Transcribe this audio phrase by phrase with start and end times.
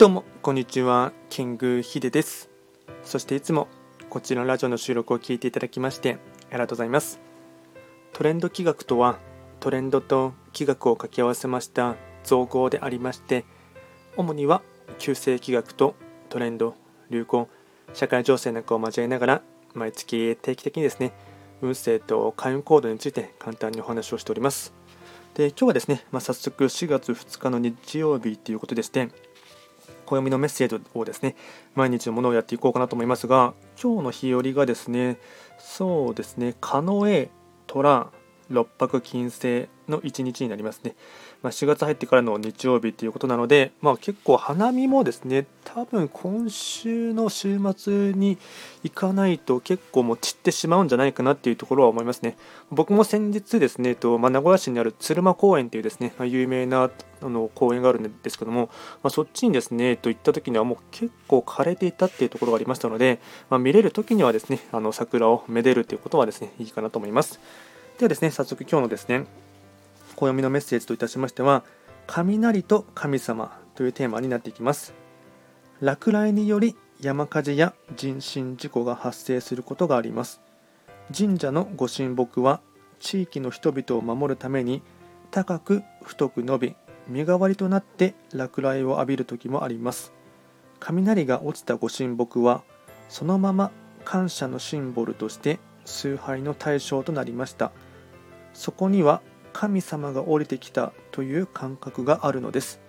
[0.00, 2.48] どうもこんにちはキングヒデです。
[3.02, 3.68] そしていつも
[4.08, 6.16] こちらのラジオの収録を聞いていただきまして
[6.48, 7.20] ありがとうございます。
[8.14, 9.18] トレンド企画とは
[9.60, 13.44] トレンドと企画を掛け合わせました造語でありまして
[14.16, 14.62] 主には
[14.98, 15.94] 旧世企画と
[16.30, 16.76] トレンド
[17.10, 17.50] 流行
[17.92, 19.42] 社会情勢なんかを交えながら
[19.74, 21.12] 毎月定期的にですね
[21.60, 24.72] 運勢と開運行動について簡単にお話をしております。
[25.34, 29.10] で今日はですね、まあ、早速4月2日の日曜日ということでして
[30.10, 31.36] 暦のメッセージをですね
[31.74, 35.18] 毎日のものをやっていこうかなと思いますが今日の日和がですね
[35.58, 37.30] そうですね狩野へ
[37.66, 38.08] 虎
[38.48, 40.94] 六白金星の1日になりますね。
[41.42, 48.38] まあ、4月入ってからの日曜日ということなので、まあ、結構花見もですね、多分今週の週末に
[48.82, 52.36] 行かないと結構もう散ってしまうんじゃないかなっていうところは思いますね。
[52.70, 56.90] 僕も先日ですね、とまあ、名古屋市にある鶴間公園というですね、まあ、有名な
[57.22, 58.70] あの公園があるんですけども、
[59.02, 67.40] まあ、そっちにですね、と行った時にはもう結構枯れていたっていうところがありましたので、ま見れる時にはですね、あの桜をめでるということはですね、いいかなと思います。
[67.98, 69.26] ではですね、早速今日のですね、
[70.20, 71.64] 暦のメッセージといたしましては、
[72.06, 74.94] 雷と神様というテーマになっていきます。
[75.80, 80.40] 落雷により山火事や人身事故が発生することがあります。
[81.16, 82.60] 神社のご神木は
[83.00, 84.82] 地域の人々を守るために
[85.30, 86.76] 高く太く伸び
[87.08, 90.12] 身代わりとなって落雷を浴びる時もあります
[90.78, 92.62] 雷が落ちたご神木は
[93.08, 93.72] そのまま
[94.04, 97.72] 感謝のシンボルとして崇拝の対象となりました
[98.52, 102.80] そこには神様が降りてきたという感覚があるのです。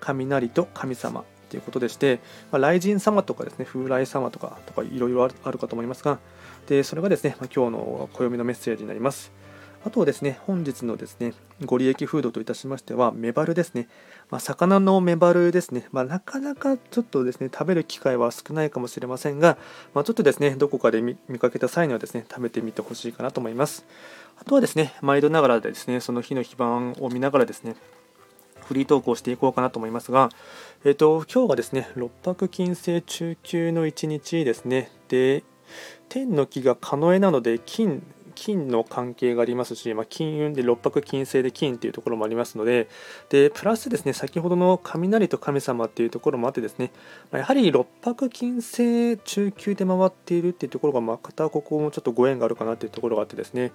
[0.00, 6.18] 雷と神様ということでして、まあ、雷神様とかですね、風来様とかとかいろいろあるかと思いますが、
[6.66, 9.32] でそれがですね、まあ、今日の暦のメッセージになります。
[9.88, 11.32] あとはですね、本日のですね、
[11.64, 13.88] ご利益フードといたしましては、メバルですね。
[14.28, 15.88] まあ、魚のメバルですね。
[15.92, 19.56] まあ、なかなかちょっとですね、食べる機会は少ないかもしれませんが、
[19.94, 23.86] まあ、ちょっとですね、どこかで見かけた際にはですね、食べてみてほしいかなと思います。
[24.38, 27.74] あとはですね、毎度ながらですね、その日の非番を見ながらですね、
[28.66, 30.28] フリートークをしていこうかなと思いますが、
[30.84, 34.90] えっ、ー、と、今日がですね、六白金星中級の一日ですね。
[35.08, 35.44] で、
[36.10, 38.02] 天の木が狩野なので、金
[38.38, 42.88] 金の関係がありますし、まあ、金運で六白金星で金っていうところもありますので、
[43.30, 46.92] でプラスですね、先ほどの雷と神様っていうところもあってですね、
[47.32, 53.72] ま、やはり六白金星中級で回っているっていうところが、またここもちょっとご縁があるかなっていうところがあってですね、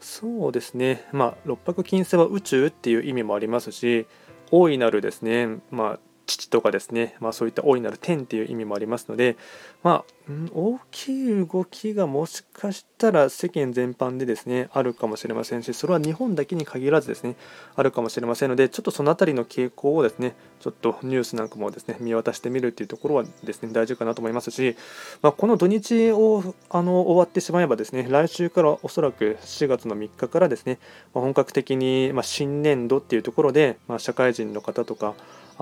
[0.00, 4.06] そうですね、まあ、六白金星は宇宙っていう意味もありますし、
[4.50, 9.36] 大いなるですね、まあ、父とかですね、まあ、そういった大いなる天っていう意味もありますので、
[9.82, 10.12] まあ、
[10.52, 17.36] 大きい動きがもしかしたら世間全般でですねあるかもしれませんしそれは日本だけに限らずですね
[17.74, 24.76] あるかもしれませんのでちょっとその辺りの傾向をですねちょっとニュースなんかもですね見渡してみるっていうところはですね大事かなと思いますし、
[25.22, 30.78] まあ、この土日をあの終わってしまえばですね来週からおそらく4月の3日からですね、
[31.14, 35.14] まあ、本格的に、ま新年度っていうところで、ま社会人の方とか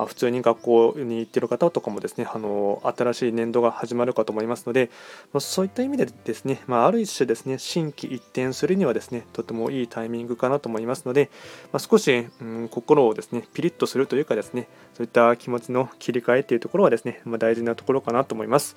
[0.07, 4.48] 普通に学校に行ってる方とかもですねあの新しい年度が始まるかと思います。
[4.49, 4.91] ますので、
[5.33, 11.31] まそういった意味でですね、まあ、ある一種ですね心機一転するにはですねとてもいいタイミングかなと思いますので、
[11.73, 18.77] まあ、少し、うん、心をですねピリッとするというかですねそういった気持ちの切り替えというところはですね、まあ、大事なところかなと思います。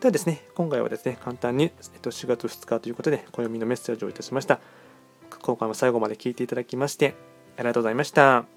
[0.00, 4.60] ではですね、今回はですね、簡単に、えっと、4月2日ということで、暦のメッセージをいたしました。
[5.40, 7.14] 今回も最後まで聞いていただきまして、
[7.56, 8.53] ありがとうございました。